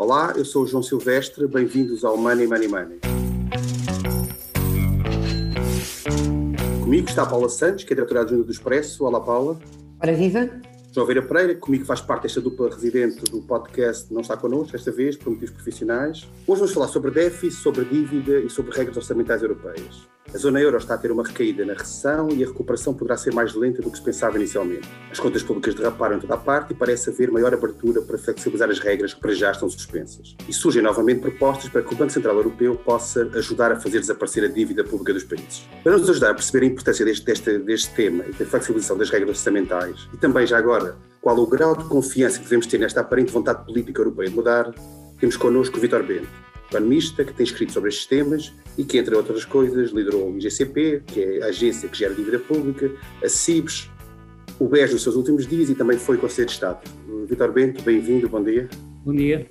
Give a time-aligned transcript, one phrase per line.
[0.00, 3.00] Olá, eu sou o João Silvestre, bem-vindos ao Money Money Money.
[6.82, 9.04] Comigo está a Paula Santos, que é diretora adjunta do Expresso.
[9.04, 9.58] Olá, Paula.
[10.02, 10.48] Ora viva.
[10.90, 14.90] João Vera Pereira, comigo faz parte desta dupla residente do podcast, não está connosco esta
[14.90, 16.26] vez, por motivos profissionais.
[16.46, 20.08] Hoje vamos falar sobre déficit, sobre dívida e sobre regras orçamentais europeias.
[20.32, 23.34] A zona euro está a ter uma recaída na recessão e a recuperação poderá ser
[23.34, 24.88] mais lenta do que se pensava inicialmente.
[25.10, 28.70] As contas públicas derraparam em toda a parte e parece haver maior abertura para flexibilizar
[28.70, 30.36] as regras que para já estão suspensas.
[30.48, 34.44] E surgem novamente propostas para que o Banco Central Europeu possa ajudar a fazer desaparecer
[34.44, 35.66] a dívida pública dos países.
[35.82, 39.10] Para nos ajudar a perceber a importância deste, deste, deste tema e da flexibilização das
[39.10, 43.00] regras orçamentais e também já agora qual o grau de confiança que devemos ter nesta
[43.00, 44.72] aparente vontade política europeia de mudar,
[45.18, 49.14] temos connosco o Vitor Bento economista que tem escrito sobre estes temas e que, entre
[49.14, 52.90] outras coisas, liderou o IGCP, que é a agência que gera dívida pública,
[53.22, 53.90] a CIBS,
[54.58, 56.80] o BES nos seus últimos dias e também foi Conselho de Estado.
[57.26, 58.68] Vitor Bento, bem-vindo, bom dia.
[59.04, 59.50] Bom dia.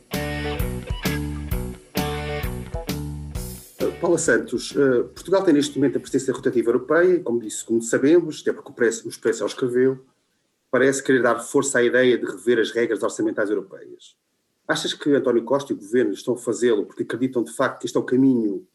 [4.00, 8.42] Paula Santos, eh, Portugal tem neste momento a presidência rotativa europeia, como disse, como sabemos,
[8.42, 10.06] até porque o Expresso escreveu,
[10.72, 14.16] parece querer dar força à ideia de rever as regras orçamentais europeias.
[14.70, 17.88] Achas que António Costa e o governo estão a fazê-lo porque acreditam de facto que
[17.88, 18.68] este é o caminho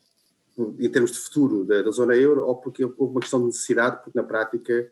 [0.59, 4.03] em termos de futuro da, da, zona euro ou porque houve uma questão de necessidade,
[4.03, 4.91] porque na prática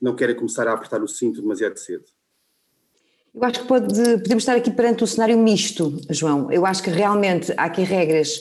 [0.00, 2.04] não querem começar a apertar o cinto demasiado cedo?
[3.34, 3.86] Eu acho que pode,
[4.22, 6.50] podemos estar aqui perante um cenário misto, João.
[6.50, 8.38] Eu acho que realmente há aqui regras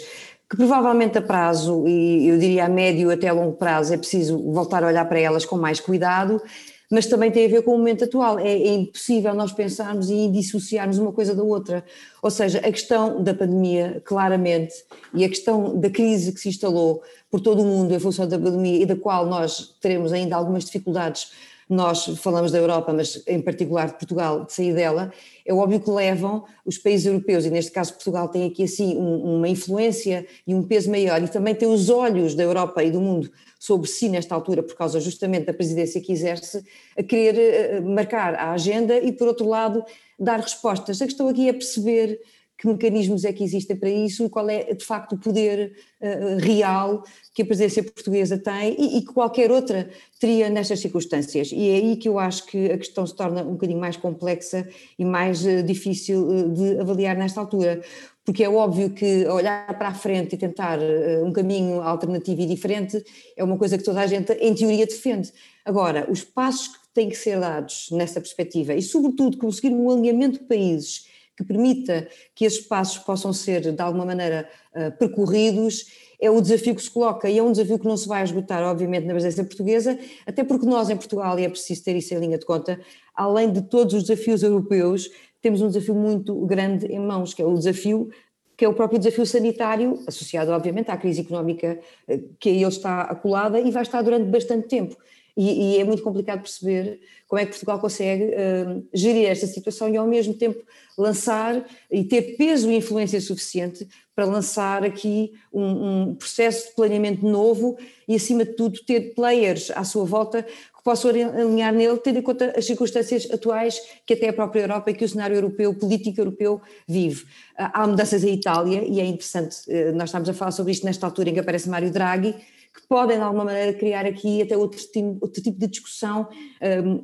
[0.50, 4.42] que provavelmente a prazo, e eu diria a médio até a longo prazo, é preciso
[4.52, 6.42] voltar a olhar para elas com mais cuidado,
[6.90, 8.40] mas também tem a ver com o momento atual.
[8.40, 11.86] É, é, impossível nós pensarmos e dissociarmos uma coisa da outra.
[12.22, 14.74] Ou seja, a questão da pandemia, claramente,
[15.14, 18.40] e a questão da crise que se instalou por todo o mundo em função da
[18.40, 21.32] pandemia e da qual nós teremos ainda algumas dificuldades
[21.70, 25.14] nós falamos da Europa, mas em particular de Portugal, de sair dela,
[25.46, 29.36] é óbvio que levam os países europeus, e neste caso Portugal tem aqui assim um,
[29.36, 33.00] uma influência e um peso maior, e também tem os olhos da Europa e do
[33.00, 33.30] mundo
[33.60, 36.64] sobre si nesta altura, por causa justamente da presidência que exerce,
[36.98, 39.84] a querer eh, marcar a agenda e, por outro lado,
[40.18, 41.02] dar respostas.
[41.02, 42.22] A questão aqui é perceber
[42.60, 45.72] que mecanismos é que existem para isso e qual é de facto o poder
[46.02, 47.04] uh, real
[47.34, 49.90] que a presidência portuguesa tem e, que qualquer outra
[50.20, 51.52] teria nestas circunstâncias.
[51.54, 54.68] E é aí que eu acho que a questão se torna um bocadinho mais complexa
[54.98, 57.82] e mais uh, difícil uh, de avaliar nesta altura.
[58.26, 60.78] Porque é óbvio que olhar para a frente e tentar
[61.24, 63.04] um caminho alternativo e diferente
[63.36, 65.32] é uma coisa que toda a gente, em teoria, defende.
[65.66, 70.38] Agora, os passos que têm que ser dados nessa perspectiva e, sobretudo, conseguir um alinhamento
[70.38, 71.09] de países
[71.40, 72.06] que permita
[72.36, 75.86] que esses passos possam ser, de alguma maneira, uh, percorridos,
[76.20, 78.62] é o desafio que se coloca e é um desafio que não se vai esgotar,
[78.62, 79.98] obviamente, na presença portuguesa,
[80.28, 82.78] até porque nós em Portugal, e é preciso ter isso em linha de conta,
[83.16, 85.10] além de todos os desafios europeus,
[85.42, 88.10] temos um desafio muito grande em mãos, que é o desafio
[88.58, 92.66] que é o próprio desafio sanitário, associado obviamente à crise económica eh, que a ele
[92.66, 94.98] está acolada e vai estar durante bastante tempo.
[95.36, 99.88] E, e, é muito complicado perceber como é que Portugal consegue uh, gerir esta situação
[99.88, 100.62] e ao mesmo tempo
[100.98, 107.26] lançar e ter peso e influência suficiente para lançar aqui um, um, processo de planeamento
[107.26, 112.20] novo e acima de tudo ter players à sua volta que possam alinhar nele, tendo
[112.20, 115.74] em conta as circunstâncias atuais que até a própria Europa e que o cenário europeu,
[115.74, 117.26] político europeu, vive.
[117.56, 121.06] Há mudanças em Itália e é interessante, uh, nós estamos a falar sobre isto nesta
[121.06, 122.36] altura em que aparece Mário Draghi,
[122.74, 126.28] que podem de alguma maneira criar aqui até outro tipo, outro tipo de discussão,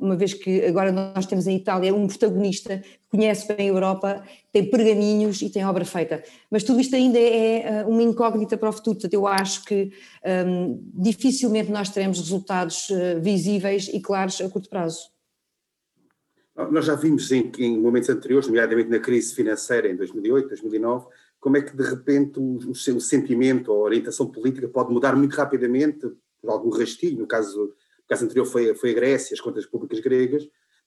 [0.00, 4.22] uma vez que agora nós temos em Itália um protagonista que conhece bem a Europa,
[4.52, 6.22] tem pergaminhos e tem obra feita.
[6.50, 9.92] Mas tudo isto ainda é uma incógnita para o futuro, portanto eu acho que
[10.46, 12.88] um, dificilmente nós teremos resultados
[13.20, 15.10] visíveis e claros a curto prazo.
[16.70, 21.06] Nós já vimos em, em momentos anteriores, nomeadamente na crise financeira em 2008, 2009,
[21.46, 25.36] como é que de repente o, o seu sentimento ou orientação política pode mudar muito
[25.36, 26.04] rapidamente
[26.40, 30.00] por algum rastilho, no caso, no caso anterior foi, foi a Grécia, as contas públicas
[30.00, 30.42] gregas,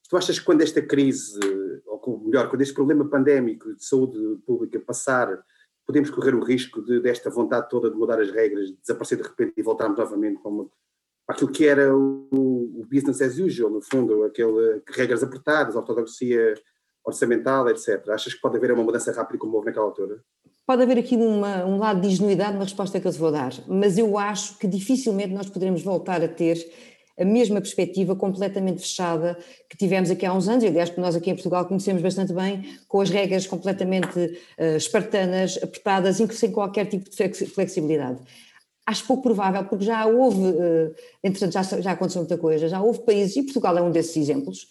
[0.09, 1.39] tu achas que quando esta crise,
[1.85, 5.41] ou melhor, quando este problema pandémico de saúde pública passar,
[5.87, 9.23] podemos correr o risco de, desta vontade toda de mudar as regras, de desaparecer de
[9.23, 10.65] repente e voltarmos novamente para, uma,
[11.25, 16.53] para aquilo que era o, o, business as usual, no fundo, aquele, regras apertadas, ortodoxia
[17.09, 18.09] orçamental, etc.
[18.09, 20.21] Achas que pode haver uma mudança rápida como houve naquela altura?
[20.69, 23.97] Pode haver aqui uma, um lado de ingenuidade na resposta que eu vou dar, mas
[23.97, 26.63] eu acho que dificilmente nós poderemos voltar a ter
[27.19, 29.35] a mesma perspectiva completamente fechada
[29.67, 32.33] que tivemos aqui há uns anos, e aliás que nós aqui em Portugal conhecemos bastante
[32.33, 38.19] bem, com as regras completamente uh, espartanas, apertadas, sem qualquer tipo de flexibilidade.
[38.85, 42.99] Acho pouco provável, porque já houve, uh, entretanto já, já aconteceu muita coisa, já houve
[42.99, 44.67] países, e Portugal é um desses exemplos,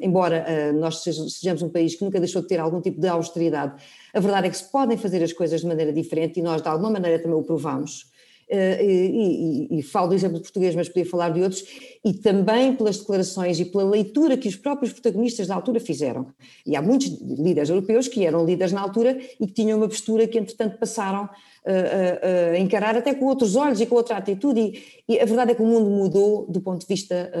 [0.00, 3.80] embora uh, nós sejamos um país que nunca deixou de ter algum tipo de austeridade,
[4.12, 6.68] a verdade é que se podem fazer as coisas de maneira diferente e nós de
[6.68, 8.10] alguma maneira também o provamos.
[8.50, 11.64] Uh, e, e, e, falo do exemplo português, mas podia falar de outros,
[12.04, 16.26] e também pelas declarações e pela leitura que os próprios protagonistas da altura fizeram.
[16.66, 20.26] E há muitos líderes europeus que eram líderes na altura e que tinham uma postura
[20.26, 21.30] que, entretanto, passaram
[21.64, 24.60] a, a encarar até com outros olhos e com outra atitude.
[25.08, 27.32] E, e, a verdade é que o mundo mudou do ponto de vista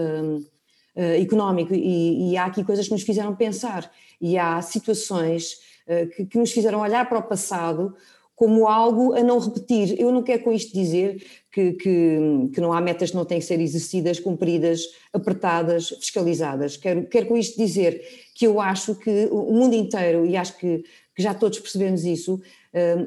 [0.94, 3.90] económico e, e, há aqui coisas que nos fizeram pensar
[4.20, 5.54] e há situações
[5.86, 7.94] uh, que, que nos fizeram olhar para o passado
[8.34, 10.00] como algo a não repetir.
[10.00, 12.18] Eu não quero com isto dizer que, que,
[12.52, 16.76] que, não há metas que não têm que ser exercidas, cumpridas, apertadas, fiscalizadas.
[16.76, 18.02] Quero, quero com isto dizer
[18.34, 20.82] que eu acho que o mundo inteiro, e acho que,
[21.14, 22.40] que já todos percebemos isso,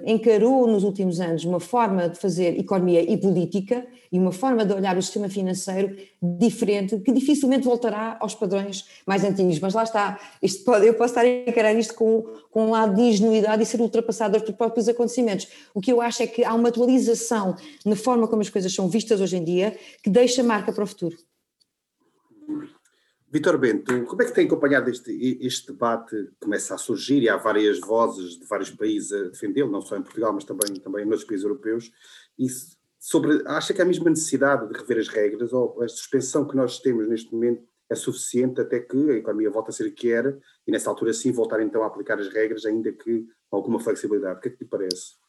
[0.06, 4.72] encarou nos últimos anos uma forma de fazer economia e política e uma forma de
[4.74, 9.60] olhar o sistema financeiro diferente, que dificilmente voltará aos padrões mais antigos.
[9.60, 12.96] Mas lá está, isto pode, eu posso estar a encarar isto com, com um lado
[12.96, 15.48] de ingenuidade e ser ultrapassado pelos próprios acontecimentos.
[15.74, 18.88] O que eu acho é que há uma atualização na forma como as coisas são
[18.88, 21.18] vistas hoje em dia que deixa marca para o futuro.
[23.36, 25.12] Vitor Bento, como é que tem acompanhado este,
[25.42, 29.82] este debate começa a surgir e há várias vozes de vários países a defendê-lo, não
[29.82, 31.92] só em Portugal, mas também, também em outros países europeus,
[32.40, 32.48] e
[32.98, 36.56] sobre, acha que há a mesma necessidade de rever as regras ou a suspensão que
[36.56, 40.14] nós temos neste momento é suficiente até que a economia volte a ser o que
[40.14, 43.82] era e nessa altura sim voltar então a aplicar as regras, ainda que com alguma
[43.82, 44.38] flexibilidade.
[44.38, 45.25] O que é que lhe parece?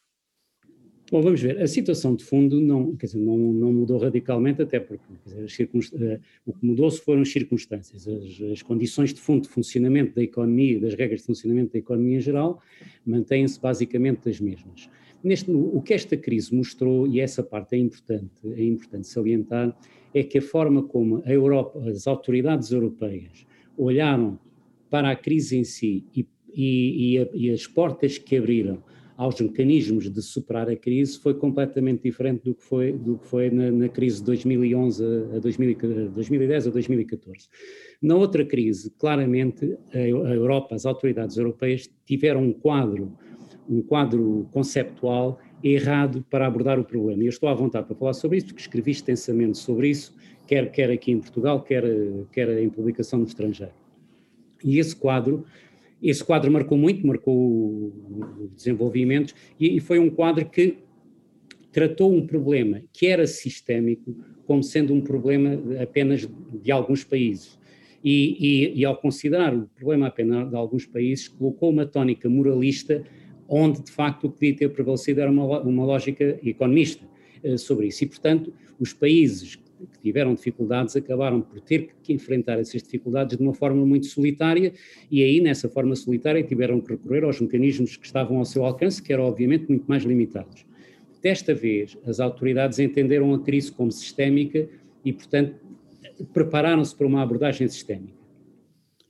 [1.09, 1.61] Bom, vamos ver.
[1.61, 6.19] A situação de fundo não, quer dizer, não, não mudou radicalmente, até porque dizer, uh,
[6.45, 8.05] o que mudou-se foram as circunstâncias.
[8.05, 12.17] As, as, condições de fundo de funcionamento da economia, das regras de funcionamento da economia
[12.17, 12.61] em geral,
[13.05, 14.89] mantêm-se basicamente as mesmas.
[15.23, 19.77] Neste, o que esta crise mostrou, e essa parte é importante, é importante salientar,
[20.13, 23.45] é que a forma como a Europa, as autoridades europeias
[23.77, 24.37] olharam
[24.89, 28.83] para a crise em si e, e, e, a, e as portas que abriram
[29.17, 33.49] aos mecanismos de superar a crise foi completamente diferente do que foi, do que foi
[33.49, 35.03] na, na crise de 2011
[35.35, 37.47] a 2010 a 2014.
[37.99, 43.17] Na outra crise, claramente, a, a Europa, as autoridades europeias tiveram um quadro,
[43.67, 47.23] um quadro conceptual errado para abordar o problema.
[47.23, 50.15] E eu estou à vontade para falar sobre isso, porque escrevi extensamente sobre isso,
[50.45, 51.83] quer, quer aqui em Portugal, quer,
[52.31, 53.73] quer em publicação no estrangeiro.
[54.63, 55.43] E esse quadro
[56.01, 60.77] esse quadro marcou muito, marcou o desenvolvimento e, e foi um quadro que
[61.71, 64.15] tratou um problema que era sistémico
[64.45, 66.27] como sendo um problema apenas
[66.63, 67.59] de alguns países.
[68.03, 73.03] E, e, e, ao considerar o problema apenas de alguns países, colocou uma tónica moralista,
[73.49, 77.05] onde de facto o que devia ter prevalecido era uma, uma lógica economista
[77.43, 78.03] uh, sobre isso.
[78.03, 83.43] E, portanto, os países que tiveram dificuldades acabaram por ter que enfrentar essas dificuldades de
[83.43, 84.73] uma forma muito solitária
[85.09, 89.01] e aí nessa forma solitária tiveram que recorrer aos mecanismos que estavam ao seu alcance,
[89.01, 90.65] que eram obviamente muito mais limitados.
[91.21, 94.67] Desta vez, as autoridades entenderam a crise como sistémica
[95.03, 95.55] e, portanto,
[96.33, 98.17] prepararam-se para uma abordagem sistémica.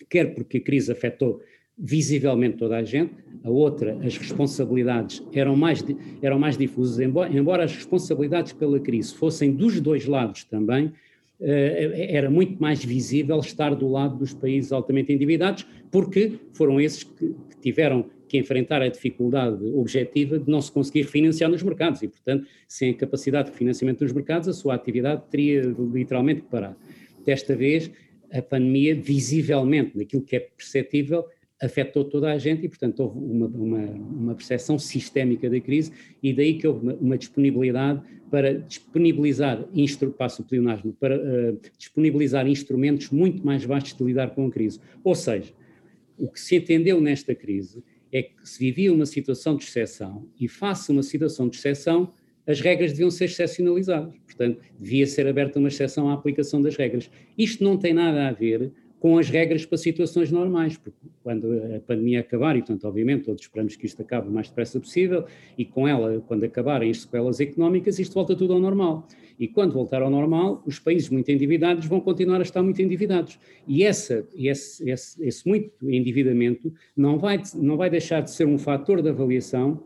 [0.09, 1.41] Quer porque a crise afetou
[1.77, 3.13] visivelmente toda a gente,
[3.43, 5.83] a outra, as responsabilidades eram mais,
[6.21, 10.91] eram mais difusas, embora, embora as responsabilidades pela crise fossem dos dois lados também,
[11.39, 17.03] eh, era muito mais visível estar do lado dos países altamente endividados, porque foram esses
[17.03, 22.01] que, que tiveram que enfrentar a dificuldade objetiva de não se conseguir financiar nos mercados
[22.01, 26.75] e, portanto, sem a capacidade de financiamento dos mercados, a sua atividade teria literalmente parar.
[27.23, 27.89] Desta vez,
[28.31, 31.25] a pandemia, visivelmente, naquilo que é perceptível,
[31.61, 36.31] afetou toda a gente e, portanto, houve uma, uma, uma percepção sistémica da crise e
[36.31, 39.65] daí que houve uma, uma disponibilidade para disponibilizar,
[40.17, 44.79] passo o para uh, disponibilizar instrumentos muito mais vastos de lidar com a crise.
[45.03, 45.53] Ou seja,
[46.17, 50.47] o que se entendeu nesta crise é que se vivia uma situação de exceção e
[50.47, 52.11] face a uma situação de exceção,
[52.45, 54.13] as regras deviam ser excepcionalizadas.
[54.25, 57.09] Portanto, devia ser aberta uma exceção à aplicação das regras.
[57.37, 61.79] Isto não tem nada a ver com as regras para situações normais, porque quando a
[61.79, 65.25] pandemia acabar, e portanto, obviamente, todos esperamos que isto acabe o mais depressa possível,
[65.57, 69.07] e com ela, quando acabarem as sequelas económicas, isto volta tudo ao normal.
[69.39, 73.39] E quando voltar ao normal, os países muito endividados vão continuar a estar muito endividados.
[73.67, 78.57] E essa, esse, esse, esse muito endividamento não vai, não vai deixar de ser um
[78.57, 79.83] fator de avaliação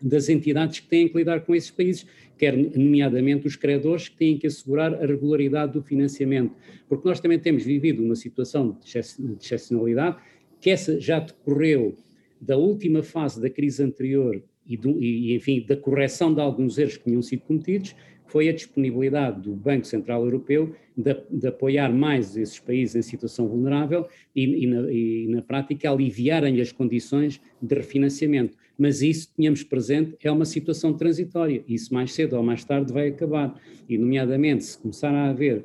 [0.00, 2.06] das entidades que têm que lidar com esses países
[2.40, 6.54] quer nomeadamente os credores que têm que assegurar a regularidade do financiamento,
[6.88, 8.98] porque nós também temos vivido uma situação de
[9.38, 10.16] excepcionalidade,
[10.58, 11.94] que essa já decorreu
[12.40, 16.96] da última fase da crise anterior e, do, e, enfim, da correção de alguns erros
[16.96, 17.94] que tinham sido cometidos,
[18.30, 23.48] foi a disponibilidade do Banco Central Europeu de, de apoiar mais esses países em situação
[23.48, 28.56] vulnerável e, e, na, e na, prática, aliviarem as condições de refinanciamento.
[28.78, 31.64] Mas isso, tínhamos presente, é uma situação transitória.
[31.66, 33.60] Isso mais cedo ou mais tarde vai acabar.
[33.88, 35.64] E, nomeadamente, se começar a haver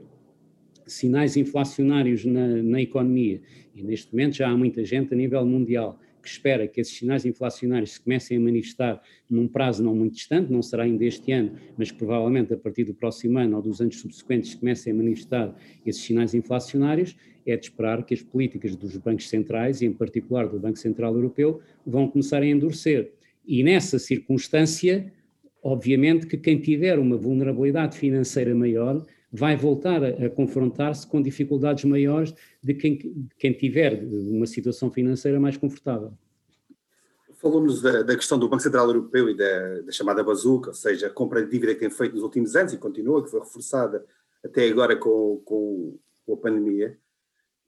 [0.87, 3.41] sinais inflacionários na, na economia,
[3.75, 7.23] e neste momento já há muita gente a nível mundial que espera que esses sinais
[7.23, 11.53] inflacionários se comecem a manifestar num prazo não muito distante, não será ainda este ano,
[11.77, 15.55] mas provavelmente a partir do próximo ano ou dos anos subsequentes comecem a manifestar
[15.85, 17.15] esses sinais inflacionários,
[17.45, 21.13] é de esperar que as políticas dos bancos centrais, e em particular do Banco Central
[21.13, 23.13] Europeu, vão começar a endurecer.
[23.45, 25.13] E nessa circunstância,
[25.61, 29.05] obviamente que quem tiver uma vulnerabilidade financeira maior
[29.35, 35.57] vai voltar a, confrontar-se com dificuldades maiores de quem, quem tiver uma situação financeira mais
[35.57, 36.13] confortável.
[37.33, 41.07] Falou-nos da, da, questão do Banco Central Europeu e da, da, chamada bazuca, ou seja,
[41.07, 44.05] a compra de dívida que tem feito nos últimos anos e continua, que foi reforçada
[44.43, 46.97] até agora com, com, com a pandemia.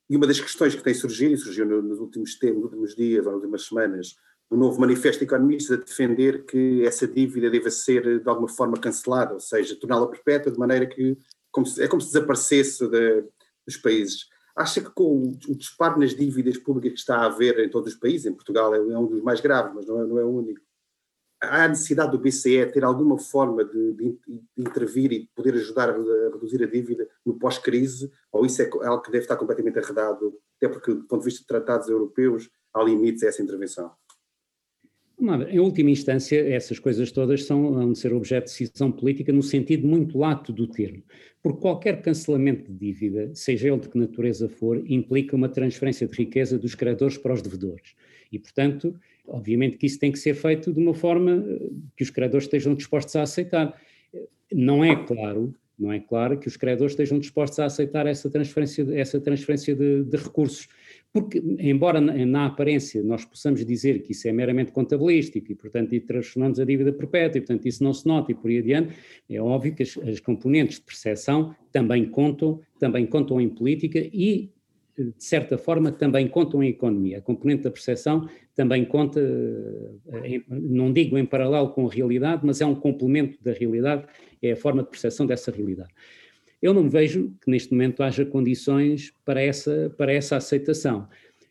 [0.10, 3.26] E uma das questões que tem surgido, e surgiu nos últimos, tempos, nos últimos dias
[3.26, 4.16] ou nas últimas semanas,
[4.50, 8.78] um novo manifesto de economistas a defender que essa dívida deva ser de alguma forma
[8.78, 11.18] cancelada, ou seja, torná-la perpétua de maneira que
[11.58, 13.26] como se, é como se desaparecesse de,
[13.66, 14.28] dos países.
[14.56, 18.00] Acha que com o disparo nas dívidas públicas que está a haver em todos os
[18.00, 20.30] países, em Portugal é, é um dos mais graves, mas não é, não é o
[20.30, 20.62] único,
[21.42, 25.94] há necessidade do BCE ter alguma forma de, de, de, intervir e poder ajudar a
[25.94, 30.70] reduzir a dívida no pós-crise, ou isso é algo que deve estar completamente arredado, até
[30.72, 33.92] porque, do ponto de vista de tratados europeus, há limites a essa intervenção?
[35.20, 39.88] Em última instância, essas coisas todas são, vão ser objeto de decisão política no sentido
[39.88, 41.02] muito lato do termo,
[41.42, 46.16] porque qualquer cancelamento de dívida, seja ele de que natureza for, implica uma transferência de
[46.16, 47.96] riqueza dos credores para os devedores.
[48.32, 48.96] E, portanto,
[49.28, 52.76] obviamente que isso tem que ser feito de uma forma eh, que os credores estejam
[52.76, 53.76] dispostos a aceitar.
[54.54, 58.86] Não é claro, não é claro que os credores estejam dispostos a aceitar essa transferência,
[58.94, 60.68] essa transferência de, de recursos
[61.14, 65.94] porque, embora na, na, aparência nós possamos dizer que isso é meramente contabilístico e, portanto,
[65.94, 68.96] e transformamos a dívida perpétua e, portanto, isso não se nota e por aí adiante,
[69.30, 74.52] é óbvio que as, as componentes de percepção também contam, também contam em política e,
[74.98, 77.20] de certa forma, também contam em economia.
[77.20, 82.62] A componente da percepção também conta, eh, não digo em paralelo com a realidade, mas
[82.62, 84.06] é um complemento da realidade,
[84.42, 85.90] é a forma de percepção dessa realidade.
[86.62, 91.08] Eu não vejo que neste momento haja condições para essa, para essa aceitação.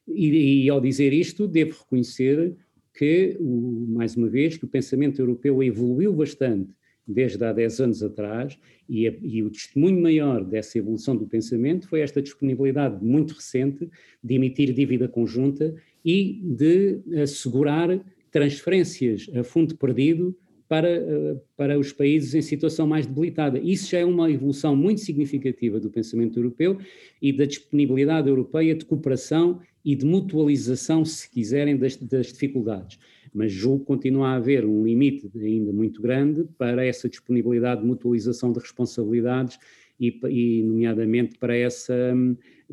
[0.08, 2.54] E, e ao dizer isto, devo reconhecer
[2.92, 6.72] que, o, mais uma vez, que o pensamento europeu evoluiu bastante
[7.06, 11.88] desde há 10 anos atrás, e, a, e, o testemunho maior dessa evolução do pensamento
[11.88, 13.88] foi esta disponibilidade muito recente
[14.22, 15.74] de emitir dívida conjunta
[16.04, 18.00] e de assegurar
[18.30, 20.36] transferências a fundo perdido
[20.68, 23.58] para, eh, para os países em situação mais debilitada.
[23.58, 26.78] Isso já é uma evolução muito significativa do pensamento europeu
[27.20, 32.98] e da disponibilidade europeia de cooperação e de mutualização, se quiserem, das, das dificuldades.
[33.32, 37.86] Mas julgo que continua a haver um limite ainda muito grande para essa disponibilidade de
[37.86, 39.58] mutualização de responsabilidades
[39.98, 41.94] e, e nomeadamente para essa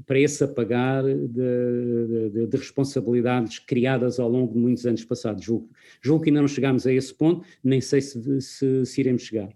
[0.05, 5.43] para esse apagar de, de, de, responsabilidades criadas ao longo de muitos anos passados.
[5.43, 5.69] Julgo,
[6.01, 9.49] julgo que ainda não chegámos a esse ponto, nem sei se, se, se iremos chegar.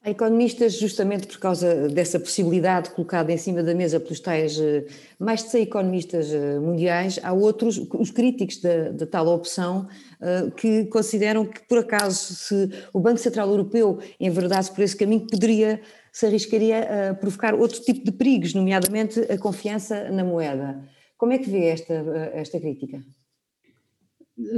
[0.00, 4.86] Há economistas, justamente por causa dessa possibilidade colocada em cima da mesa pelos tais eh,
[5.18, 9.88] mais de 100 economistas eh, mundiais, há outros, os críticos da, da, tal opção,
[10.20, 15.26] eh, que consideram que, por acaso, se o Banco Central Europeu enverdasse por esse caminho,
[15.26, 15.80] poderia
[16.12, 20.82] se arriscaria a provocar outro tipo de perigos, nomeadamente a confiança na moeda.
[21.16, 21.94] Como é que vê esta,
[22.32, 23.02] esta crítica?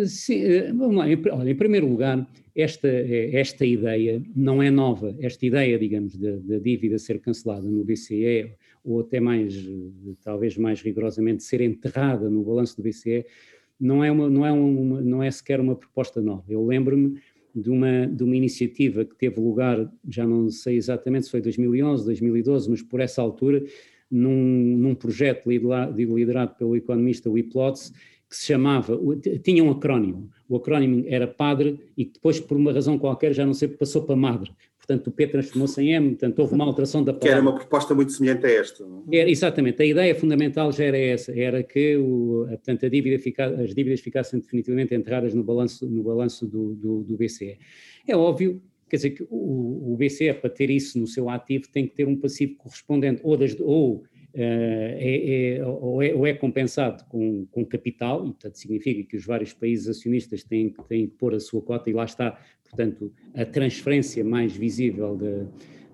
[0.06, 1.06] Sim, eh, vamos lá.
[1.32, 5.16] Olha, em primeiro lugar, esta, esta ideia não é nova.
[5.20, 8.52] Esta ideia, digamos, da dívida ser cancelada no BCE,
[8.84, 9.54] ou até mais,
[10.22, 13.24] talvez mais rigorosamente, ser enterrada no balanço do BCE,
[13.78, 16.44] não é, uma, não é, uma, não é sequer uma proposta nova.
[16.48, 17.18] Eu lembro-me
[17.54, 22.04] de uma, de uma iniciativa que teve lugar, já não sei exatamente se foi 2011,
[22.04, 23.62] 2012, mas por essa altura,
[24.10, 27.92] num, num projeto liderado, pelo economista Wiplotz,
[28.28, 28.98] que se chamava,
[29.42, 33.54] tinha um acrónimo, o acrónimo era padre e depois, por uma razão qualquer, já não
[33.54, 34.52] sei, passou para madre.
[34.90, 37.28] Portanto, o P transformou-se em M, portanto, houve uma alteração da palavra.
[37.28, 38.84] Que era uma proposta muito semelhante a esta.
[39.12, 39.18] É?
[39.18, 43.46] Era, exatamente, a ideia fundamental já era essa, era que o, portanto, a dívida fica,
[43.46, 47.56] as dívidas ficassem definitivamente enterradas no balanço, no balanço do, do, do BCE.
[48.04, 51.86] É óbvio quer dizer que o, o, BCE, para ter isso no seu ativo, tem
[51.86, 56.34] que ter um passivo correspondente, ou, das, ou eh, é, é, ou, é, ou, é,
[56.34, 61.14] compensado com, com capital, e portanto significa que os vários países acionistas têm, têm que
[61.16, 62.36] pôr a sua cota, e lá está,
[62.70, 65.18] portanto, a transferência mais visível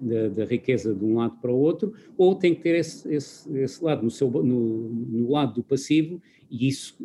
[0.00, 3.83] da, riqueza de um lado para o outro, ou tem que ter esse, esse, esse
[3.83, 6.97] lado no, seu, no, no lado do passivo, e isso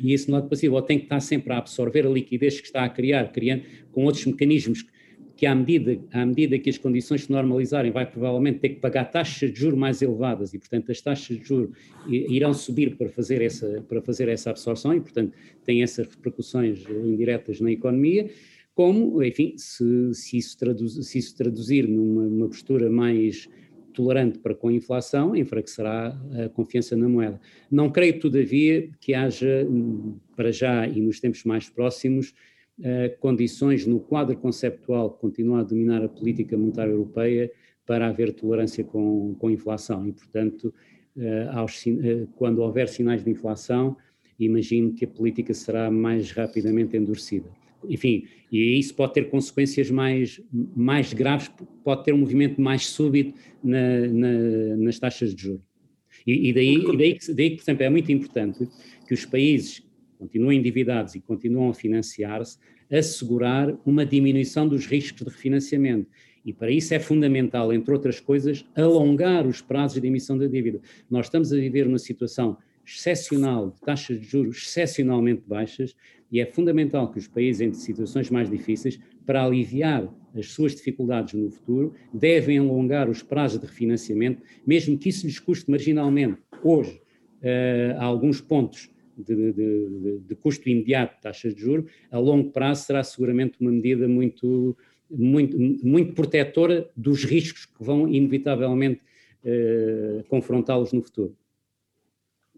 [0.00, 2.82] e esse lado passivo ou tem que estar sempre a absorver a liquidez que está
[2.82, 3.62] a criar, criando
[3.92, 4.84] com outros mecanismos
[5.36, 9.06] que à medida, à medida que as condições se normalizarem, vai provavelmente ter que pagar
[9.06, 11.76] taxas de juros mais elevadas e, portanto, as taxas de juros
[12.06, 15.32] irão subir para fazer essa, para fazer essa absorção e, portanto,
[15.64, 18.30] tem essas repercussões indiretas na economia,
[18.74, 23.48] como, enfim, se, se, isso, traduz, se isso traduzir numa, postura mais
[23.92, 27.38] tolerante para com a inflação, enfraquecerá a confiança na moeda.
[27.70, 29.66] Não creio, todavia, que haja,
[30.34, 32.32] para já e nos tempos mais próximos,
[32.78, 37.52] uh, condições no quadro conceptual que continua a dominar a política monetária europeia
[37.84, 40.72] para haver tolerância com, com a inflação e, portanto,
[41.16, 43.94] uh, aos, uh, quando houver sinais de inflação,
[44.38, 47.50] imagino que a política será mais rapidamente endurecida.
[47.88, 51.50] Enfim, e isso pode ter consequências mais, mais graves,
[51.84, 55.62] pode ter um movimento mais súbito na, na, nas taxas de juros.
[56.26, 58.68] E, e, daí, e daí, daí, por exemplo, é muito importante
[59.06, 59.82] que os países
[60.18, 62.58] continuam endividados e continuam a financiar-se,
[62.90, 66.08] assegurar uma diminuição dos riscos de refinanciamento.
[66.44, 70.80] E para isso é fundamental, entre outras coisas, alongar os prazos de emissão da dívida.
[71.10, 75.94] Nós estamos a viver uma situação excepcional, de taxas de juros excepcionalmente baixas,
[76.32, 81.34] e é fundamental que os países em situações mais difíceis, para aliviar as suas dificuldades
[81.34, 87.02] no futuro, devem alongar os prazos de refinanciamento, mesmo que isso lhes custe marginalmente, hoje,
[87.42, 92.86] uh, alguns pontos de, de, de, custo imediato de taxas de juros, a longo prazo
[92.86, 94.74] será seguramente uma medida muito,
[95.10, 99.02] muito, muito protetora dos riscos que vão inevitavelmente
[99.44, 101.36] uh, confrontá-los no futuro.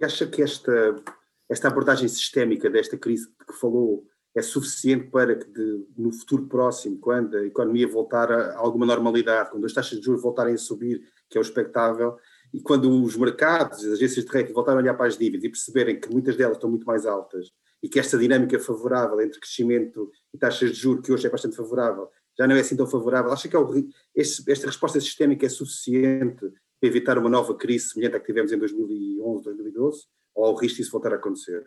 [0.00, 1.02] Acha que esta,
[1.48, 6.46] esta abordagem sistémica desta crise de que falou é suficiente para que de, no futuro
[6.46, 10.58] próximo, quando a economia voltar a alguma normalidade, quando as taxas de juros voltarem a
[10.58, 12.16] subir, que é o expectável,
[12.52, 15.48] e quando os mercados, as agências de rating voltarem a olhar para as dívidas e
[15.48, 20.10] perceberem que muitas delas estão muito mais altas e que esta dinâmica favorável entre crescimento
[20.32, 23.30] e taxas de juros, que hoje é bastante favorável, já não é assim tão favorável,
[23.30, 23.70] acha que é o,
[24.14, 26.40] este, esta resposta sistémica é suficiente
[26.80, 30.78] para evitar uma nova crise semelhante à que tivemos em 2011, 2012, ou ao risco
[30.78, 31.64] disso voltar a acontecer?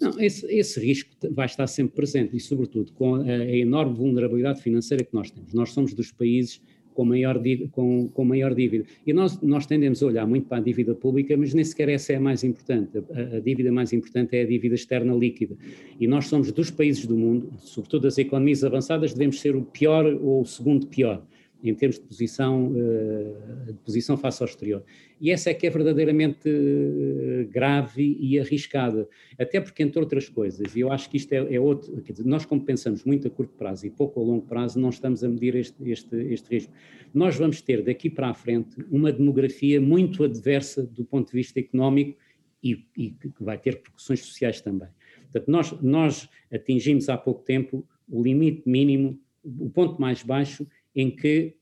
[0.00, 4.60] Não, esse, esse, risco vai estar sempre presente e, sobretudo, com a, a, enorme vulnerabilidade
[4.60, 5.54] financeira que nós temos.
[5.54, 6.60] Nós somos dos países
[6.92, 7.40] com maior,
[7.72, 8.84] com, com maior dívida.
[9.06, 12.12] E nós, nós tendemos a olhar muito para a dívida pública, mas nem sequer essa
[12.12, 12.98] é a mais importante.
[12.98, 15.56] A, a, dívida mais importante é a dívida externa líquida.
[15.98, 20.04] E nós somos dos países do mundo, sobretudo as economias avançadas, devemos ser o pior
[20.04, 21.26] ou o segundo pior
[21.62, 24.84] em termos de posição, eh, de posição face ao exterior.
[25.20, 30.76] E essa é que é verdadeiramente eh, grave e arriscada, até porque, entre outras coisas,
[30.76, 33.54] e eu acho que isto é, é outro, dizer, nós como pensamos muito a curto
[33.56, 36.72] prazo e pouco a longo prazo, não estamos a medir este, este, este risco.
[37.12, 41.58] Nós vamos ter daqui para a frente uma demografia muito adversa do ponto de vista
[41.58, 42.18] económico
[42.62, 44.88] e, e que vai ter repercussões sociais também.
[45.22, 50.66] Portanto, nós, nós atingimos há pouco tempo o limite mínimo, o ponto mais baixo
[50.96, 51.54] em que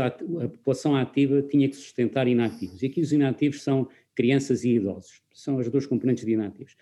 [0.00, 2.82] a população ativa tinha que sustentar inativos.
[2.82, 6.76] E aqui os inativos são crianças e idosos, são as duas componentes de inativos.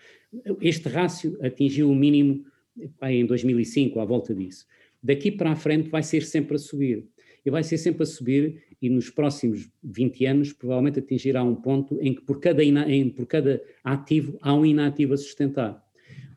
[0.61, 2.45] Este rácio atingiu o mínimo
[3.03, 4.67] em 2005, à volta disso.
[5.01, 7.07] Daqui para a frente vai ser sempre a subir.
[7.43, 11.97] E vai ser sempre a subir, e nos próximos 20 anos provavelmente atingirá um ponto
[11.99, 15.83] em que por cada, em, por cada ativo há um inativo a sustentar.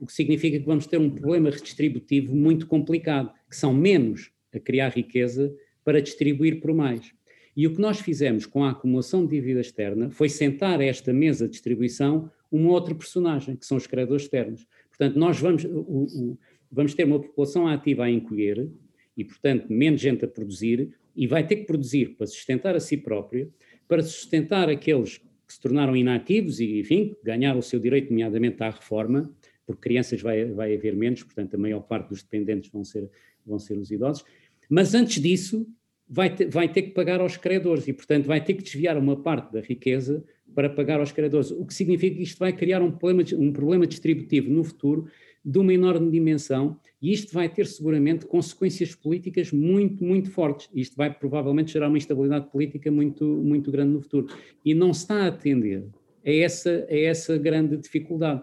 [0.01, 4.61] O que significa que vamos ter um problema redistributivo muito complicado, que são menos a
[4.61, 7.12] criar riqueza para distribuir por mais.
[7.57, 11.12] E o que nós fizemos com a acumulação de dívida externa foi sentar a esta
[11.12, 14.67] mesa de distribuição um outro personagem, que são os credores externos.
[14.88, 16.38] Portanto, nós vamos, o, o,
[16.71, 18.69] vamos ter uma população ativa a encolher
[19.17, 22.97] e, portanto, menos gente a produzir, e vai ter que produzir para sustentar a si
[22.97, 23.49] própria,
[23.87, 28.71] para sustentar aqueles que se tornaram inativos e, enfim, ganharam o seu direito, nomeadamente à
[28.71, 29.33] reforma,
[29.67, 33.09] porque crianças vai, vai haver menos, portanto, a maior parte dos dependentes vão ser,
[33.47, 34.25] vão ser os idosos,
[34.68, 35.66] mas antes disso,
[36.09, 39.16] vai ter, vai ter que pagar aos credores e, portanto, vai ter que desviar uma
[39.16, 40.24] parte da riqueza
[40.55, 43.87] para pagar aos credores, o que significa que isto vai criar um problema, um problema
[43.87, 45.09] distributivo no futuro
[45.44, 50.70] de uma enorme dimensão e isto vai ter seguramente consequências políticas muito, muito fortes.
[50.74, 54.29] Isto vai provavelmente gerar uma instabilidade política muito, muito grande no futuro.
[54.64, 55.85] E não se está a atender
[56.24, 58.42] a essa, a essa grande dificuldade.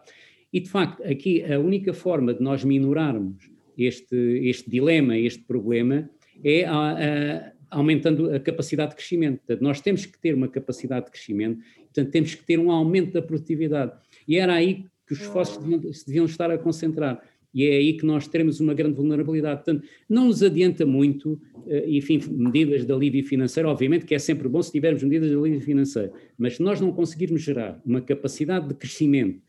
[0.53, 4.15] E, de facto, aqui a única forma de nós minorarmos este,
[4.47, 6.09] este dilema, este problema,
[6.43, 9.37] é a, a, aumentando a capacidade de crescimento.
[9.39, 13.13] Portanto, nós temos que ter uma capacidade de crescimento, portanto, temos que ter um aumento
[13.13, 13.93] da produtividade.
[14.27, 17.21] E era aí que os esforços deviam, se deviam estar a concentrar.
[17.53, 19.63] e é aí que nós teremos uma grande vulnerabilidade.
[19.63, 24.47] Portanto, não nos adianta muito, eh, enfim, medidas de alívio financeiro, obviamente que é sempre
[24.47, 28.69] bom se tivermos medidas de alívio financeiro, mas se nós não conseguirmos gerar uma capacidade
[28.69, 29.41] de crescimento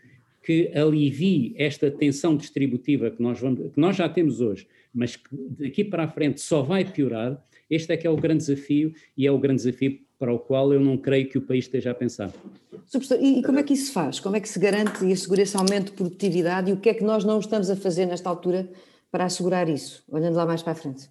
[0.43, 5.29] que alivie esta tensão distributiva que nós, vamos, que nós já temos hoje, mas que
[5.33, 9.27] daqui para a frente só vai piorar, este é que é o grande desafio e
[9.27, 11.95] é o grande desafio para o qual eu não creio que o país esteja a
[11.95, 12.33] pensar.
[13.21, 14.21] E como é que isso se faz?
[14.21, 16.95] Como é que se garante e assegura esse aumento de produtividade e o que é
[16.95, 18.69] que nós não estamos a fazer nesta altura
[19.11, 21.09] para assegurar isso, olhando lá mais para a frente?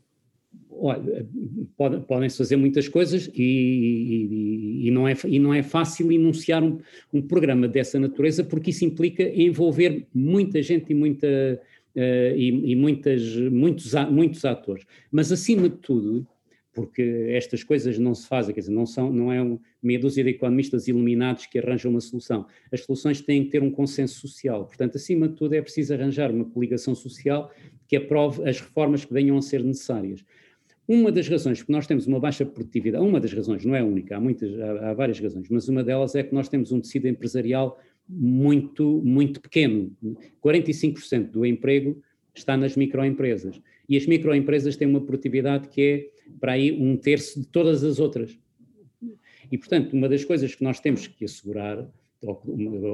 [2.07, 6.79] Podem-se fazer muitas coisas e, e, e, não é, e não é fácil enunciar um,
[7.13, 12.75] um, programa dessa natureza porque isso implica envolver muita gente e, muita, uh, e, e
[12.75, 14.85] muitas, muitos, muitos atores.
[15.11, 16.27] Mas, acima de tudo,
[16.73, 20.23] porque estas coisas não se fazem, quer dizer, não, são, não é um, meia dúzia
[20.23, 22.45] de economistas iluminados que arranjam uma solução.
[22.71, 24.65] As soluções têm que ter um consenso social.
[24.65, 27.51] Portanto, acima de tudo, é preciso arranjar uma coligação social
[27.87, 30.23] que aprove as reformas que venham a ser necessárias.
[30.93, 34.17] Uma das razões que nós temos uma baixa produtividade, uma das razões, não é única,
[34.17, 37.07] há, muitas, há, há várias razões, mas uma delas é que nós temos um tecido
[37.07, 39.95] empresarial muito, muito pequeno.
[40.43, 42.03] 45% do emprego
[42.35, 43.61] está nas microempresas.
[43.87, 47.97] E as microempresas têm uma produtividade que é para aí um terço de todas as
[47.97, 48.37] outras.
[49.49, 51.89] E, portanto, uma das coisas que nós temos que assegurar,
[52.21, 52.41] ou,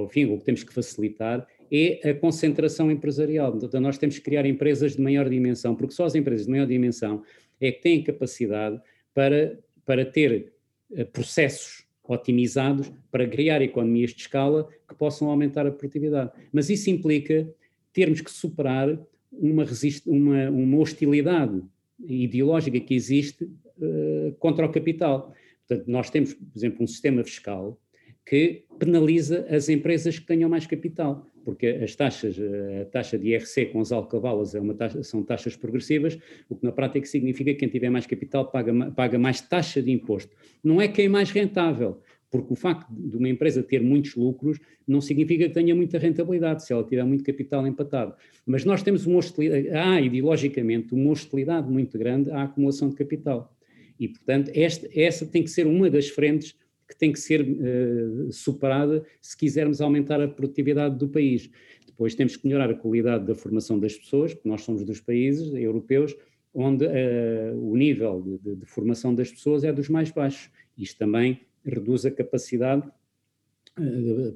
[0.01, 3.59] ao fim, ou que temos que facilitar, é a concentração empresarial.
[3.59, 6.67] Então, nós temos que criar empresas de maior dimensão, porque só as empresas de maior
[6.67, 7.23] dimensão
[7.59, 8.79] é que têm capacidade
[9.13, 10.53] para, para ter
[10.93, 16.31] eh, processos otimizados para criar economias de escala que possam aumentar a produtividade.
[16.53, 17.47] Mas isso implica
[17.91, 18.97] termos que superar
[19.31, 19.65] uma,
[20.05, 21.61] uma, uma hostilidade
[21.99, 25.33] ideológica que existe uh, contra o capital.
[25.67, 27.79] Portanto, nós temos, por exemplo, um sistema fiscal
[28.25, 33.67] que penaliza as empresas que tenham mais capital, porque as taxas, a taxa de IRC
[33.67, 37.59] com as alcavalas é uma taxa, são taxas progressivas, o que na prática significa que
[37.59, 40.35] quem tiver mais capital paga, paga mais taxa de imposto.
[40.61, 44.59] Não é quem é mais rentável, porque o facto de uma empresa ter muitos lucros
[44.85, 48.13] não significa que tenha muita rentabilidade, se ela tiver muito capital empatado.
[48.45, 53.55] Mas nós temos uma hostilidade, há ideologicamente uma hostilidade muito grande à acumulação de capital.
[53.97, 58.31] E, portanto, esta, essa tem que ser uma das frentes que tem que ser uh,
[58.31, 61.49] superada se quisermos aumentar a produtividade do país.
[61.85, 65.53] Depois temos que melhorar a qualidade da formação das pessoas, porque nós somos dos países
[65.53, 66.15] europeus
[66.53, 70.49] onde uh, o nível de, de, de formação das pessoas é dos mais baixos.
[70.77, 72.89] Isto também reduz a capacidade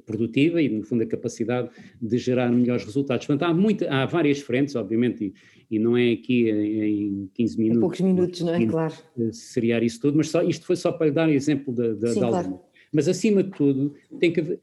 [0.06, 3.26] produtiva e, no fundo, a capacidade de gerar melhores resultados.
[3.26, 5.24] Portanto, há, muita, há várias frentes, obviamente,
[5.70, 7.76] e, e não é aqui em, em 15 minutos.
[7.76, 8.66] Em poucos minutos, não é?
[8.66, 8.94] Claro.
[9.32, 12.20] Seriar isso tudo, mas só, isto foi só para dar um exemplo da, da, Sim,
[12.20, 12.60] da claro.
[12.92, 14.60] Mas, acima de tudo, tem que haver.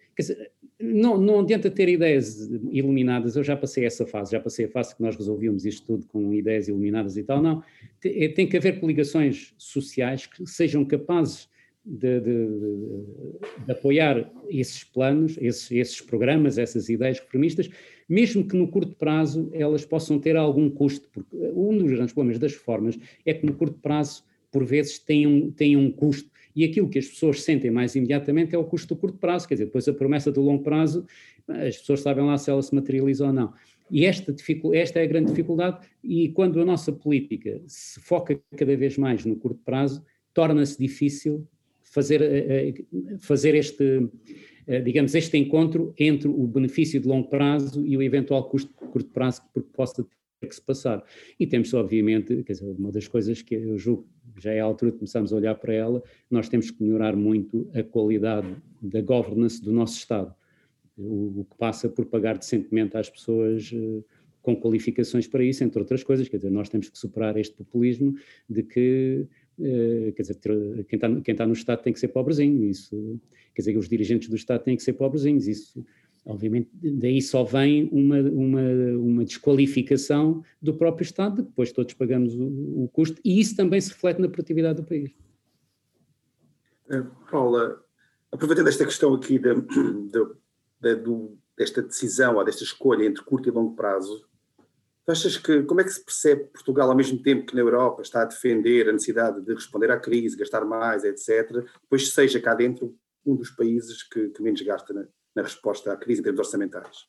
[0.82, 4.96] Não, não adianta ter ideias iluminadas, eu já passei essa fase, já passei a fase
[4.96, 7.62] que nós resolvíamos isto tudo com ideias iluminadas e tal, não.
[8.00, 11.50] Tem, tem que haver coligações sociais que sejam capazes
[11.86, 12.48] de, de,
[13.66, 17.70] de, apoiar esses planos, esses, esses programas, essas ideias reformistas,
[18.08, 22.40] mesmo que no curto prazo elas possam ter algum custo, porque um dos grandes problemas
[22.40, 26.64] das reformas é que no curto prazo, por vezes, tem um, tem um custo, e
[26.64, 29.66] aquilo que as pessoas sentem mais imediatamente é o custo do curto prazo, quer dizer,
[29.66, 31.06] depois a promessa do longo prazo,
[31.48, 33.54] as pessoas sabem lá se ela se materializa ou não.
[33.92, 34.36] E esta,
[34.74, 39.26] esta é a grande dificuldade, e quando a nossa política se foca cada vez mais
[39.26, 41.48] no curto prazo, torna-se difícil
[41.90, 44.08] fazer, eh, eh, fazer este,
[44.68, 48.92] eh, digamos, este encontro entre o benefício de longo prazo e o eventual custo de
[48.92, 50.06] curto prazo que possa
[50.40, 51.04] ter que se passar.
[51.40, 54.92] E temos, obviamente, quer dizer, uma das coisas que eu julgo já é a altura
[54.92, 59.62] de começarmos a olhar para ela, nós temos que melhorar muito a qualidade da governance
[59.62, 60.34] do nosso Estado,
[60.98, 63.74] o, o que passa por pagar decentemente às pessoas
[64.42, 68.16] com qualificações para isso, entre outras coisas, quer dizer, nós temos que superar este populismo
[68.50, 69.28] de que
[70.16, 70.40] quer dizer,
[70.88, 73.20] quem está, quem está no Estado tem que ser pobrezinho, isso,
[73.54, 75.86] quer dizer, os dirigentes do Estado têm que ser pobrezinhos, isso,
[76.26, 78.62] obviamente, daí só vem uma, uma,
[78.98, 83.90] uma desqualificação do próprio Estado, depois todos pagamos o, o, custo, e isso também se
[83.90, 85.12] reflete na produtividade do país.
[86.90, 87.84] Uh, Paula,
[88.32, 89.54] aproveitando esta questão aqui de,
[90.82, 94.29] de, desta decisão, ou desta escolha entre curto e longo prazo,
[95.10, 98.22] achas que, como é que se percebe Portugal, ao mesmo tempo que na Europa está
[98.22, 102.96] a defender a necessidade de responder à crise, gastar mais, etc., depois seja cá dentro
[103.26, 107.08] um dos países que, que menos gasta na, na, resposta à crise em termos orçamentais?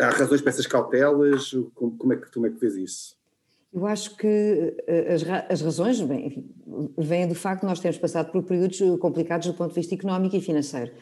[0.00, 1.50] Há razões para essas cautelas?
[1.74, 3.16] Como, como, é, que, como é que vês isso?
[3.72, 6.52] Eu acho que eh, as, as razões bem,
[6.98, 10.36] vêm do facto de nós termos passado por períodos complicados do ponto de vista económico
[10.36, 10.92] e financeiro.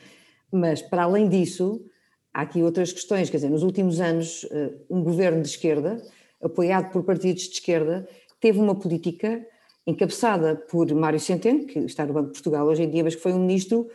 [0.53, 1.85] Mas, para além disso,
[2.33, 4.47] há aqui outras questões, quer dizer, nos últimos anos,
[4.89, 6.03] um governo de esquerda,
[6.43, 8.09] apoiado por partidos de esquerda,
[8.41, 9.45] teve uma política
[9.87, 13.21] encabeçada por Mário Centeno, que está no Banco de Portugal hoje em dia, mas que
[13.23, 13.89] foi um ministro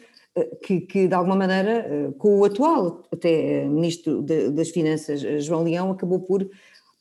[0.63, 6.19] que, que, de alguma maneira, com o atual até ministro das Finanças, João Leão, acabou
[6.19, 6.47] por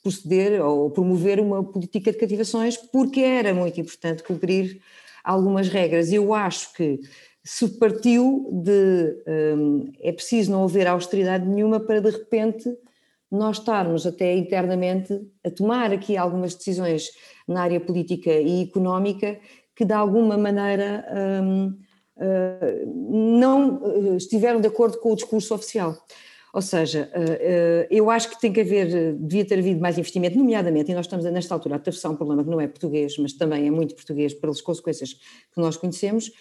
[0.01, 4.79] proceder ou promover uma política de cativações porque era muito importante cumprir
[5.23, 6.13] algumas regras.
[6.13, 6.99] Eu acho que
[7.45, 9.23] se partiu de
[9.55, 12.75] um, é preciso não haver austeridade nenhuma para de repente
[13.31, 17.11] nós estarmos até internamente a tomar aqui algumas decisões
[17.47, 19.39] na área política e económica
[19.75, 21.05] que de alguma maneira
[21.43, 21.67] um,
[22.17, 25.95] uh, não uh, estiveram de acordo com o discurso oficial.
[26.55, 29.97] Ou seja, eh, eh, eu acho que tem que haver, eh, devia ter havido mais
[29.97, 33.17] investimento, nomeadamente, e nós estamos nesta altura a atravessar um problema que não é português,
[33.17, 36.31] mas também é muito português pelas consequências que nós conhecemos,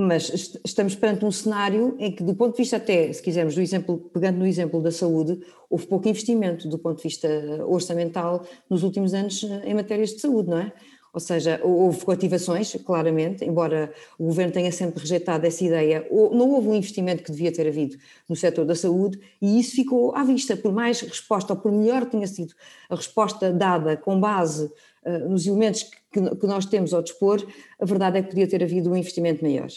[0.00, 3.60] mas estamos perante um cenário em que, do ponto de vista até, se quisermos, do
[3.60, 7.28] exemplo, pegando no exemplo da saúde, houve pouco investimento do ponto de vista
[7.66, 10.72] orçamental nos últimos anos em matérias de saúde, não é?
[11.12, 16.68] Ou seja, houve coativações, claramente, embora o governo tenha sempre rejeitado essa ideia, não houve
[16.68, 17.96] um investimento que devia ter havido
[18.28, 22.06] no setor da saúde e isso ficou à vista, por mais resposta, ou por melhor
[22.06, 22.54] tenha sido
[22.88, 24.70] a resposta dada com base
[25.04, 25.82] uh, nos elementos
[26.12, 27.44] que, que, nós temos ao dispor,
[27.80, 29.68] a verdade é que podia ter havido um investimento maior.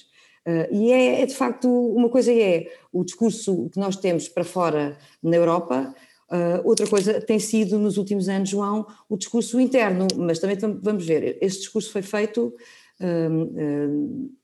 [0.46, 4.44] Uh, e é, é, de facto, uma coisa é o discurso que nós temos para
[4.44, 5.94] fora na Europa,
[6.34, 11.06] Uh, outra coisa tem sido nos últimos anos, João, o discurso interno, mas também vamos
[11.06, 12.52] ver, esse discurso foi feito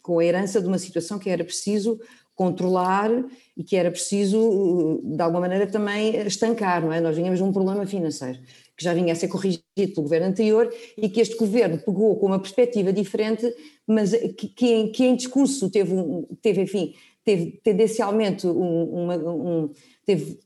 [0.03, 1.99] com a herança de uma situação que era preciso
[2.35, 3.09] controlar
[3.57, 7.01] e que era preciso, de alguma maneira, também estancar, não é?
[7.01, 8.39] Nós vínhamos de um problema financeiro
[8.80, 12.28] que já vinha a ser corrigido pelo governo anterior e que este governo pegou com
[12.28, 13.54] uma perspectiva diferente,
[13.86, 15.94] mas que, que, em, que em, discurso teve,
[16.42, 16.94] teve enfim,
[17.26, 19.70] teve tendencialmente um, uma, um,
[20.06, 20.39] teve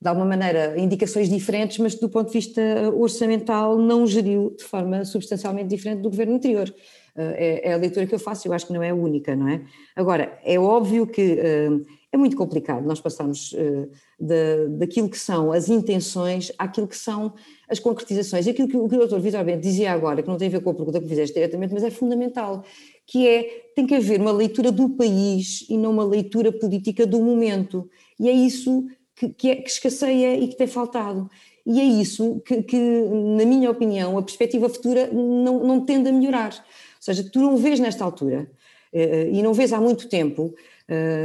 [0.00, 2.62] de alguma maneira, indicações diferentes, mas do ponto de vista
[2.94, 6.72] orçamental não geriu de forma substancialmente diferente do governo anterior.
[7.16, 9.34] Eh, é, é, a leitura que eu faço, eu acho que não é a única,
[9.34, 9.62] não é?
[9.96, 11.68] Agora, é óbvio que eh,
[12.10, 17.34] é muito complicado nós passarmos eh, daquilo que são as intenções àquilo que são
[17.68, 18.46] as concretizações.
[18.46, 20.62] E aquilo que, o que o Vitor Bento dizia agora, que não tem a ver
[20.62, 22.64] com a pergunta que fizeste diretamente, mas é fundamental,
[23.06, 27.20] que é, tem que haver uma leitura do país e não uma leitura política do
[27.20, 27.88] momento.
[28.18, 31.30] E é isso que, que, é, que escasseia e que tem faltado.
[31.66, 36.12] E é isso que, que, na minha opinião, a perspectiva futura não, não tende a
[36.12, 36.54] melhorar.
[36.54, 38.50] Ou seja, tu não vês nesta altura,
[38.94, 40.54] uh, e não vês há muito tempo, uh,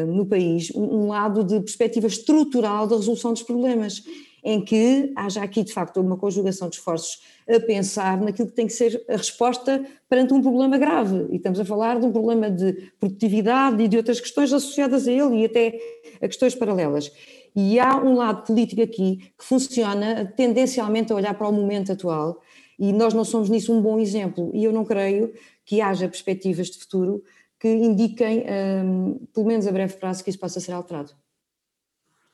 [0.08, 4.04] no país, um, um, lado de perspectiva estrutural da resolução dos problemas,
[4.43, 8.67] em que haja aqui, de facto, uma conjugação de esforços a pensar naquilo que tem
[8.67, 11.28] que ser a resposta perante um problema grave.
[11.32, 15.12] E estamos a falar de um problema de produtividade e de outras questões associadas a
[15.12, 15.80] ele e até
[16.21, 17.10] a questões paralelas.
[17.56, 22.41] E há um lado político aqui que funciona tendencialmente a olhar para o momento atual
[22.78, 24.52] e nós não somos nisso um bom exemplo.
[24.54, 25.32] E eu não creio
[25.63, 27.23] que haja perspectivas de futuro
[27.63, 28.43] que indiquem,
[28.84, 31.13] um, pelo menos a breve prazo, que isso possa ser alterado.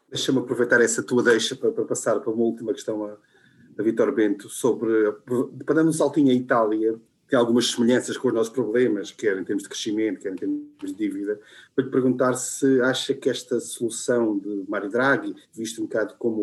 [0.10, 3.16] Deixa-me aproveitar essa tua deixa para, para, passar para uma última questão a,
[3.78, 4.92] a Vitor Bento sobre,
[5.64, 9.44] para dar um saltinho à Itália, tem algumas semelhanças com os nossos problemas, quer em
[9.44, 11.40] termos de crescimento, quer em termos de dívida,
[11.76, 16.42] para lhe perguntar se acha que esta solução de Mário Draghi, visto um bocado como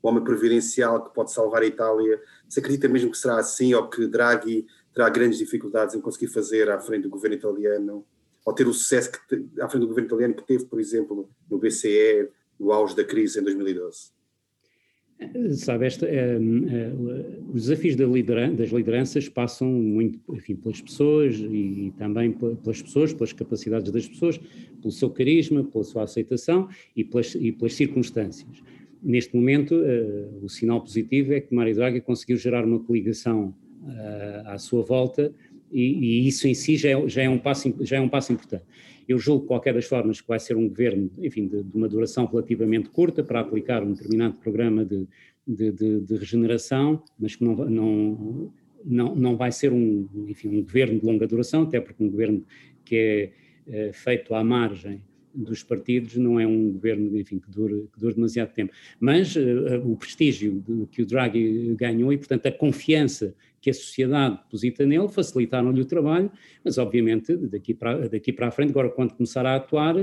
[0.00, 3.90] o homem previdencial que pode salvar a Itália, se acredita mesmo que será assim ou
[3.90, 8.06] que Draghi terá grandes dificuldades em conseguir fazer à frente do governo italiano,
[8.50, 11.58] ou ter o sucesso que, à frente do governo italiano que teve, por exemplo, no
[11.58, 14.10] BCE, no auge da crise em 2012?
[15.54, 16.92] Sabe, esta, é, é,
[17.52, 22.80] os desafios da lideran das lideranças passam muito, enfim, pelas pessoas e, e, também pelas
[22.80, 24.38] pessoas, pelas capacidades das pessoas,
[24.80, 28.62] pelo seu carisma, pela sua aceitação e pelas, e pelas circunstâncias.
[29.02, 33.54] Neste momento, uh, o sinal positivo é que Mário Draghi conseguiu gerar uma coligação
[34.44, 35.32] à sua volta
[35.70, 38.32] e, e, isso em si já é, já é, um passo, já é um passo
[38.32, 38.64] importante.
[39.08, 41.88] Eu julgo, de qualquer das formas, que vai ser um governo, enfim, de, de uma
[41.88, 45.06] duração relativamente curta para aplicar um determinado programa de,
[45.46, 48.52] de, de, regeneração, mas que não, não,
[48.84, 52.44] não, não vai ser um, enfim, um governo de longa duração, até porque um governo
[52.84, 53.32] que
[53.66, 55.02] é, é feito à margem
[55.34, 58.72] dos partidos não é um governo, enfim, que dure, que dure demasiado tempo.
[58.98, 59.40] Mas uh,
[59.84, 65.08] o prestígio que o Draghi ganhou e, portanto, a confiança que a sociedade deposita nele
[65.08, 66.30] facilitaram-lhe o trabalho,
[66.64, 69.96] mas obviamente daqui para, daqui para a frente, agora quando começar a atuar,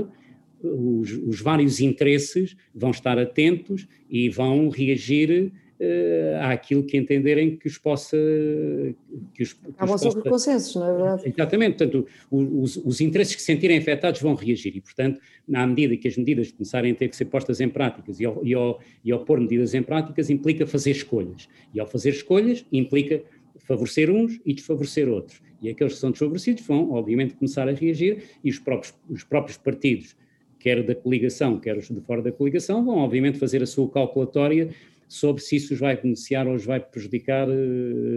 [0.62, 7.66] os, os vários interesses vão estar atentos e vão reagir uh, àquilo que entenderem que
[7.66, 8.16] os possa.
[9.34, 10.20] Que os, que Acabam os possa...
[10.22, 11.22] consensos, não é verdade?
[11.28, 15.96] Exatamente, portanto, os, os, interesses que se sentirem afetados vão reagir e, portanto, na medida
[15.96, 18.80] que as medidas começarem a ter que ser postas em práticas e ao, e ao,
[19.04, 21.48] e ao pôr medidas em práticas implica fazer escolhas.
[21.74, 23.22] E ao fazer escolhas implica
[23.58, 25.40] favorecer uns e desfavorecer outros.
[25.60, 29.58] E aqueles que são desfavorecidos vão, obviamente, começar a reagir e os próprios, os próprios
[29.58, 30.16] partidos,
[30.58, 34.70] quer da coligação, quer os de fora da coligação, vão, obviamente, fazer a sua calculatória
[35.08, 37.52] sobre se isso os vai beneficiar ou os vai prejudicar uh,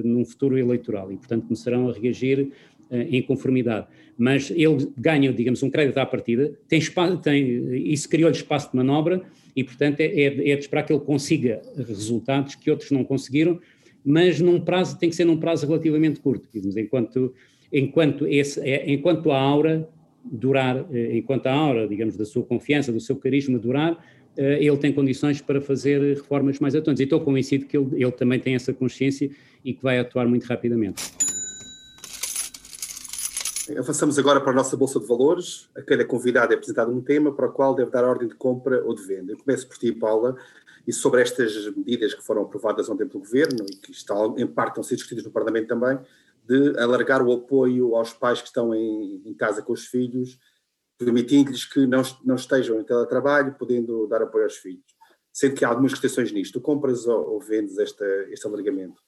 [0.04, 3.88] num futuro eleitoral e, portanto, começarão a reagir uh, em conformidade.
[4.18, 8.78] Mas ele ganha, digamos, um crédito à partida, tem, espaço, tem isso criou-lhe espaço de
[8.78, 9.24] manobra
[9.56, 13.60] e, portanto, é, é, é de esperar que ele consiga resultados que outros não conseguiram,
[14.04, 17.34] mas num prazo, tem que ser num prazo relativamente curto, digamos, enquanto,
[17.72, 19.88] enquanto, esse, é, enquanto a aura
[20.24, 24.78] durar, eh, enquanto a aura, digamos, da sua confiança, do seu carisma durar, eh, ele
[24.78, 27.02] tem condições para fazer reformas mais atuantes.
[27.02, 29.30] E estou convencido que ele, ele também tem essa consciência
[29.64, 31.14] e que vai atuar muito rapidamente.
[33.78, 35.70] Avançamos agora para a nossa Bolsa de Valores.
[35.76, 38.84] A cada convidado é apresentado um tema para o qual deve dar ordem de compra
[38.84, 39.32] ou de venda.
[39.32, 40.36] Eu começo por ti, Paula,
[40.86, 44.72] e sobre estas medidas que foram aprovadas ontem pelo Governo e que estão, em parte
[44.72, 46.00] estão sendo discutidas no Parlamento também,
[46.48, 50.40] de alargar o apoio aos pais que estão em, em casa com os filhos,
[51.04, 54.86] permitindo-lhes que não, não estejam em teletrabalho, podendo dar apoio aos filhos.
[55.34, 56.60] Sendo que há algumas restrições nisto.
[56.60, 59.02] Tu compras ou, ou vendes esta, este alargamento?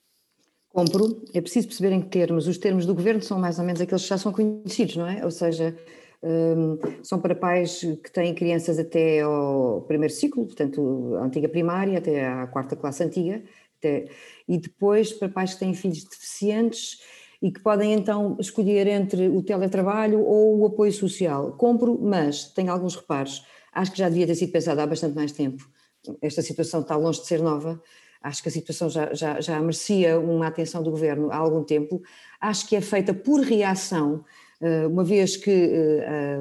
[0.69, 1.23] Compro.
[1.33, 2.47] É preciso perceber em que termos.
[2.47, 5.23] Os termos do governo são mais ou menos aqueles que já são conhecidos, não é?
[5.23, 5.77] Ou seja,
[6.23, 11.97] um, são para pais que têm crianças até ao primeiro ciclo, portanto, a antiga primária,
[11.97, 13.43] até à quarta classe antiga,
[13.77, 14.07] até,
[14.47, 16.99] e depois para pais que têm filhos deficientes
[17.43, 21.51] e que podem então escolher entre o teletrabalho ou o apoio social.
[21.57, 23.45] Compro, mas tenho alguns reparos.
[23.73, 25.69] Acho que já devia ter sido pensado há bastante mais tempo.
[26.21, 27.81] Esta situação está longe de ser nova.
[28.21, 32.01] Acho que a situação já, já, já merecia uma atenção do governo há algum tempo.
[32.39, 34.23] Acho que é feita por reação
[34.61, 36.37] eh, uma vez que eh,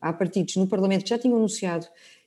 [0.00, 1.86] há partidos no Parlamento que já tinham anunciado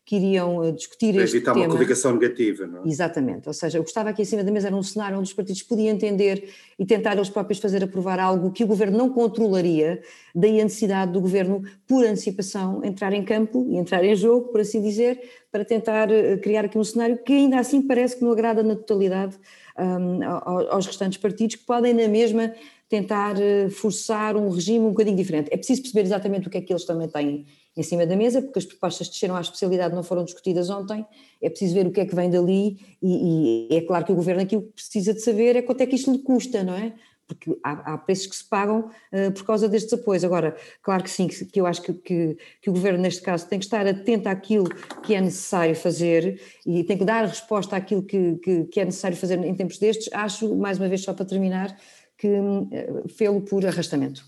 [0.10, 1.68] que iriam eh, discutir Para este evitar tema.
[1.68, 2.88] uma coligação negativa, não é?
[2.88, 5.28] Exatamente, ou seja, o que estava aqui em cima da mesa era um cenário onde
[5.28, 9.12] os partidos podiam entender e tentar eles próprios fazer aprovar algo que o governo não
[9.12, 10.02] controlaria,
[10.34, 14.62] daí a necessidade do governo, por antecipação, entrar em campo e entrar em jogo, por
[14.62, 16.08] assim dizer, para tentar
[16.42, 19.38] criar aqui um cenário que ainda assim parece que não agrada na totalidade
[19.78, 22.52] um, aos restantes partidos, que podem na mesma
[22.90, 25.50] tentar eh, forçar um regime um bocadinho diferente.
[25.52, 28.42] É preciso perceber exatamente o que é que eles também têm em cima da mesa,
[28.42, 31.06] porque as propostas que desceram à especialidade não foram discutidas ontem,
[31.42, 34.16] é preciso ver o que é que vem dali e, e é claro que o
[34.16, 36.74] governo aqui o que precisa de saber é quanto é que isto lhe custa, não
[36.74, 36.94] é?
[37.26, 40.24] Porque há, há preços que se pagam uh, por causa destes apoios.
[40.24, 43.48] Agora, claro que sim, que, que eu acho que, que, que, o governo neste caso
[43.48, 44.68] tem que estar atento àquilo
[45.04, 48.40] que é necessário fazer e tem que dar resposta àquilo que,
[48.76, 50.12] é necessário fazer em tempos destes.
[50.12, 51.78] Acho, mais uma vez, só para terminar,
[52.18, 54.26] que eh, fê-lo por arrastamento.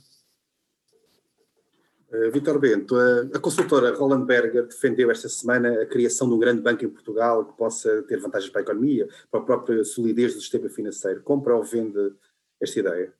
[2.12, 2.93] Uh, Vitor Bento,
[3.34, 7.45] a, consultora Roland Berger defendeu esta semana a criação de um grande banco em Portugal
[7.45, 11.21] que possa ter vantagens para a economia, para a própria solidez do sistema financeiro.
[11.21, 12.13] Compra ou vende
[12.60, 13.13] esta ideia?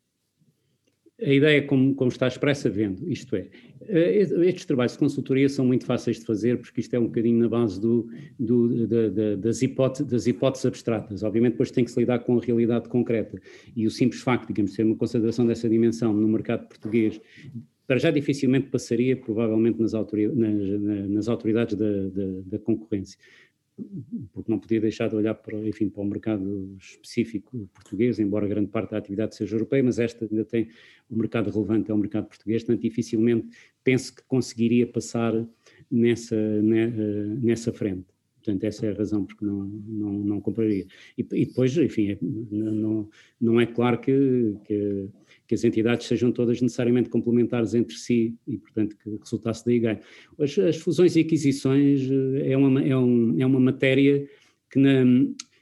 [1.22, 3.48] A ideia, como, como está expressa, vendo, isto é,
[3.82, 7.40] eh, estes trabalhos de consultoria são muito fáceis de fazer porque isto é um bocadinho
[7.40, 11.22] na base do, do, da, da, das, hipóteses, das hipóteses abstratas.
[11.22, 13.40] Obviamente, depois tem que se lidar com a realidade concreta.
[13.76, 17.22] E o simples facto, digamos, de ser uma consideração dessa dimensão no mercado português
[17.88, 23.18] para já dificilmente passaria, provavelmente, nas autoridades, nas, nas autoridades da, da, da, concorrência
[24.34, 28.70] porque não podia deixar de olhar para, enfim, para o mercado específico português, embora grande
[28.70, 30.70] parte da atividade seja europeia, mas esta ainda tem
[31.10, 33.48] um mercado relevante é o mercado português, portanto dificilmente
[33.84, 35.34] penso que conseguiria passar
[35.90, 38.06] nessa, eh, nessa frente.
[38.36, 40.88] Portanto, essa é a razão porque não, não, não compraria.
[41.16, 43.08] E, e depois, enfim, é, não,
[43.40, 45.08] não é claro que, que
[45.52, 50.00] que as entidades sejam todas necessariamente complementares entre si e, portanto, que resultasse daí ganho.
[50.40, 54.26] As, as fusões e aquisições eh, é uma, é, um, é uma matéria
[54.72, 55.04] que na,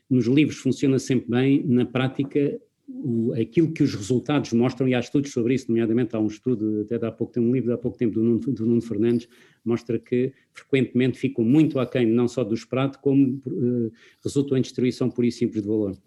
[0.07, 4.99] nos livros funciona sempre bem, na prática o, aquilo que os resultados mostram, e há
[4.99, 7.97] estudos sobre isso, nomeadamente há um estudo, até há pouco tempo, um livro há pouco
[7.97, 9.27] tempo do Nuno, do Nuno Fernandes,
[9.65, 13.91] mostra que frequentemente ficam muito aquém não só do esperado, como uh,
[14.23, 15.97] resultam em destruição pura e simples de valor.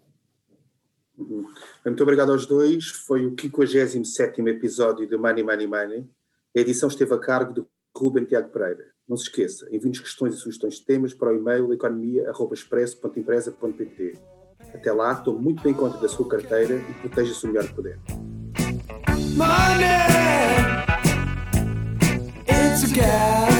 [1.85, 2.87] Muito obrigado aos dois.
[2.87, 6.09] Foi o 57 episódio de Money, Money, Money.
[6.55, 7.63] A edição esteve a cargo de
[7.95, 8.85] Ruben Tiago Pereira.
[9.07, 14.13] Não se esqueça, envie-nos questões e sugestões de temas para o e-mail economia.expresso.empresa.pt.
[14.73, 17.99] Até lá, tome muito bem conta da sua carteira e proteja-se o melhor que puder.
[19.35, 19.83] Money,
[22.47, 23.52] it's a